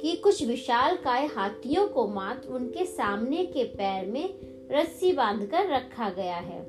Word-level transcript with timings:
कि 0.02 0.16
कुछ 0.16 0.48
विशाल 0.48 0.96
काय 0.96 1.26
हाथियों 1.26 1.88
को 1.88 2.08
मात्र 2.08 2.50
उनके 2.50 2.86
सामने 2.86 3.46
के 3.46 3.64
पैर 3.64 4.06
में 4.06 4.51
रस्सी 4.72 5.12
बांधकर 5.14 5.70
रखा 5.70 6.10
गया 6.10 6.38
है। 6.38 6.62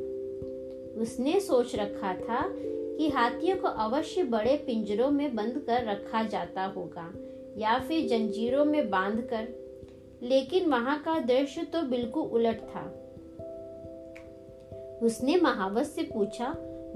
उसने 0.97 1.41
सोच 1.41 1.75
रखा 1.77 2.15
था 2.15 2.53
कि 2.99 3.09
हाथियों 3.09 3.57
को 3.57 3.69
अवश्य 3.69 4.23
बड़े 4.23 4.57
पिंजरों 4.57 5.11
में 5.11 5.35
बंद 5.35 5.63
कर 5.67 5.85
रखा 5.85 6.23
जाता 6.23 6.65
होगा 6.65 7.13
या 7.59 7.79
फिर 7.79 8.09
जंजीरों 8.09 8.65
में 8.65 8.91
बांधकर, 8.91 9.49
लेकिन 10.23 10.71
वहाँ 10.71 11.03
का 11.03 11.19
दृश्य 11.19 11.63
तो 11.63 11.83
बिल्कुल 11.83 12.23
उलट 12.23 12.61
था। 12.61 12.99
उसने 15.03 15.37
महावत 15.37 15.87
से 15.87 16.03
पूछा, 16.03 16.47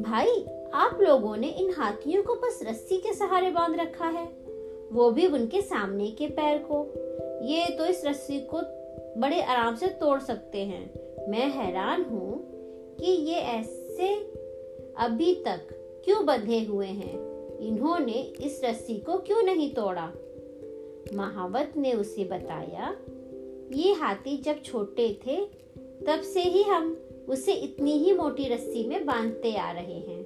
भाई, 0.01 0.45
आप 0.75 0.99
लोगों 1.01 1.37
ने 1.37 1.49
इन 1.49 1.75
हाथियों 1.79 2.23
को 2.23 2.35
बस 2.35 2.61
रस्सी 2.63 2.99
के 2.99 3.13
सहारे 3.13 3.51
बाँध 3.51 3.81
रखा 3.81 4.09
है? 4.09 4.27
वो 4.93 5.11
भी 5.11 5.27
उनके 5.27 5.61
सामने 5.61 6.11
के 6.11 6.27
पैर 6.27 6.59
को। 6.59 6.87
ये 7.47 7.67
तो 7.79 7.87
इस 7.87 8.05
रस्सी 8.05 8.41
को 8.41 8.61
बड़े 9.17 9.43
आराम 9.43 9.77
से 9.77 9.87
तोड़ 9.87 10.21
सकते 10.21 10.59
हैं। 10.59 11.31
मैं 11.31 11.49
हैरान 11.51 12.05
हूँ 12.05 12.41
कि 13.01 13.13
ये 13.13 13.35
ऐसे 13.35 14.15
अभी 14.99 15.35
तक 15.35 15.69
क्यों 16.05 16.27
बंधे 16.27 16.65
हुए 16.65 16.87
हैं? 16.87 17.27
इन्होंने 17.59 18.13
इस 18.13 18.61
रस्सी 18.65 18.99
को 18.99 19.19
क्यों 19.19 19.43
नहीं 19.43 19.75
तोड़ा? 19.75 20.13
महावत 21.15 21.73
ने 21.77 21.93
उसे 21.93 22.25
बताया, 22.25 22.97
ये 23.73 23.93
हाथी 23.93 24.37
जब 24.37 24.63
छोटे 24.63 25.09
थे, 25.27 25.37
तब 26.07 26.21
से 26.21 26.41
ही 26.41 26.63
हम 26.63 26.97
उसे 27.29 27.53
इतनी 27.53 27.93
ही 27.93 28.13
मोटी 28.13 28.49
रस्सी 28.49 28.89
में 28.89 29.07
बांधते 29.07 29.57
आ 29.57 29.71
रहे 29.73 29.99
हैं। 30.01 30.25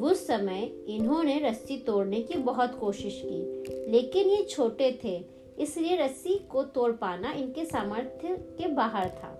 उस 0.00 0.26
समय 0.26 0.70
इन्होंने 0.88 1.38
रस्सी 1.38 1.76
तोड़ने 1.76 2.20
की 2.20 2.38
बहुत 2.38 2.78
कोशिश 2.78 3.22
की, 3.24 3.90
लेकिन 3.92 4.28
ये 4.28 4.42
छोटे 4.42 5.00
थे 5.04 5.33
इसलिए 5.58 5.96
रस्सी 5.96 6.34
को 6.50 6.62
तोड़ 6.64 6.92
पाना 6.92 7.32
इनके 7.32 7.64
सामर्थ्य 7.64 8.36
के 8.58 8.68
बाहर 8.68 9.08
था। 9.08 9.30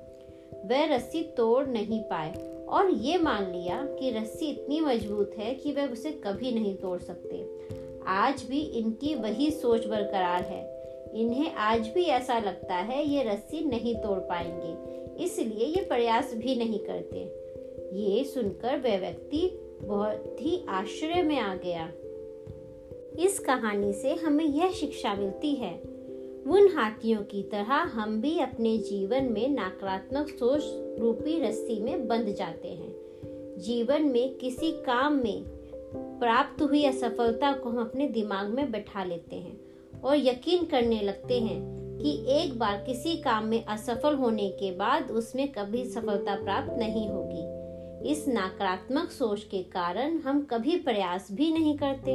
वह 0.64 0.84
रस्सी 0.94 1.22
तोड़ 1.36 1.66
नहीं 1.66 2.02
पाए 2.02 2.32
और 2.68 2.90
ये 2.90 3.18
मान 3.18 3.50
लिया 3.52 3.82
कि 3.90 4.10
रस्सी 4.10 4.46
इतनी 4.46 4.80
मज़बूत 4.80 5.32
है 5.38 5.54
कि 5.54 5.72
वह 5.72 5.86
उसे 5.86 6.10
कभी 6.24 6.52
नहीं 6.52 6.74
तोड़ 6.76 6.98
सकते। 7.00 7.42
आज 8.06 8.42
भी 8.42 8.60
इनकी 8.78 9.14
वही 9.14 9.50
सोच 9.50 9.86
बरकरार 9.86 10.42
है। 10.42 10.62
इन्हें 11.14 11.54
आज 11.54 11.88
भी 11.88 12.02
ऐसा 12.02 12.38
लगता 12.38 12.74
है 12.74 13.06
ये 13.08 13.22
रस्सी 13.22 13.64
नहीं 13.64 13.94
तोड़ 13.94 14.18
पाएँगे, 14.18 15.24
इसलिए 15.24 15.66
ये 15.66 15.84
प्रयास 15.84 16.34
भी 16.34 16.54
नहीं 16.56 16.78
करते। 16.78 17.18
ये 17.96 18.24
सुनकर 18.24 18.78
वह 18.78 18.98
व्यक्ति 18.98 19.48
बहुत 19.82 20.36
ही 20.40 20.64
आश्चर्य 20.68 21.22
में 21.22 21.38
आ 21.38 21.54
गया। 21.54 21.86
इस 23.18 23.38
कहानी 23.38 23.92
से 23.92 24.14
हमें 24.14 24.44
यह 24.44 24.70
शिक्षा 24.70 25.14
मिलती 25.14 25.54
है 25.54 25.72
उन 26.46 26.68
हाथियों 26.76 27.22
की 27.22 27.42
तरह 27.42 27.74
हम 27.74 28.20
भी 28.20 28.38
अपने 28.38 28.78
जीवन 28.78 29.24
में 29.24 29.48
नकारात्मक 29.48 30.28
सोच 30.28 30.62
रूपी 31.00 31.40
रस्सी 31.40 31.80
में 31.80 32.08
बंध 32.08 32.34
जाते 32.34 32.68
हैं। 32.68 32.94
जीवन 33.58 34.02
में 34.02 34.34
किसी 34.34 34.72
काम 34.72 35.12
में 35.12 35.44
प्राप्त 36.20 36.62
हुई 36.62 36.84
असफलता 36.84 37.52
को 37.52 37.70
हम 37.70 37.78
अपने 37.78 38.08
दिमाग 38.08 38.48
में 38.48 38.72
बैठा 38.72 39.04
लेते 39.04 39.36
हैं 39.36 39.60
और 40.00 40.16
यकीन 40.16 40.64
करने 40.64 41.00
लगते 41.00 41.40
हैं 41.40 41.74
कि 41.98 42.24
एक 42.28 42.58
बार 42.58 42.76
किसी 42.76 43.16
काम 43.16 43.46
में 43.46 43.64
असफल 43.64 44.14
होने 44.14 44.48
के 44.48 44.72
बाद 44.72 45.10
उसमें 45.10 45.52
कभी 45.52 45.84
सफलता 45.84 46.42
प्राप्त 46.42 46.72
नहीं 46.78 47.08
होगी। 47.08 47.54
इस 48.10 48.24
नकारात्मक 48.28 49.10
सोच 49.10 49.44
के 49.44 49.62
कारण 49.62 50.18
हम 50.18 50.42
कभी 50.42 50.76
प्रयास 50.76 51.28
भी 51.32 51.52
नहीं 51.52 51.78
करते। 51.78 52.14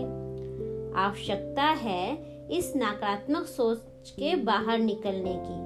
आवश्यकता 0.99 1.63
है 1.63 2.28
इस 2.51 2.71
नकारात्मक 2.77 3.45
सोच 3.45 4.09
के 4.09 4.35
बाहर 4.35 4.79
निकलने 4.79 5.33
की, 5.39 5.57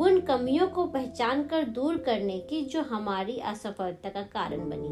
उन 0.00 0.20
कमियों 0.20 0.66
को 0.66 0.84
पहचान 0.86 1.42
कर 1.44 1.64
दूर 1.64 1.96
करने 1.96 2.38
की 2.40 2.60
जो 2.64 2.82
हमारी 2.82 3.38
असफलता 3.38 4.08
का 4.08 4.22
कारण 4.32 4.68
बनी। 4.70 4.88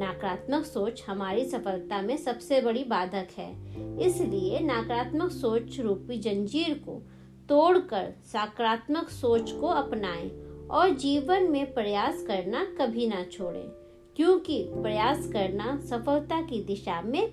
नकारात्मक 0.00 0.64
सोच 0.64 1.02
हमारी 1.08 1.44
सफलता 1.44 2.00
में 2.02 2.16
सबसे 2.16 2.60
बड़ी 2.60 2.84
बाधक 2.84 3.28
है, 3.38 3.50
इसलिए 4.06 4.60
नकारात्मक 4.60 5.30
सोच 5.30 5.78
रूपी 5.80 6.18
जंजीर 6.18 6.74
को 6.78 7.00
तोड़कर 7.48 8.12
सकारात्मक 8.26 9.08
सोच 9.10 9.50
को 9.52 9.66
अपनाएँ 9.66 10.30
और 10.70 10.90
जीवन 10.96 11.50
में 11.50 11.72
प्रयास 11.74 12.24
करना 12.26 12.64
कभी 12.80 13.06
ना 13.06 13.22
छोड़ें, 13.24 13.68
क्योंकि 14.16 14.62
प्रयास 14.72 15.28
करना 15.32 15.76
सफलता 15.86 16.40
की 16.40 16.62
दिशा 16.64 17.00
में 17.02 17.28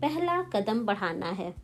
पहला 0.00 0.40
कदम 0.52 0.84
बढ़ाना 0.86 1.30
है। 1.32 1.54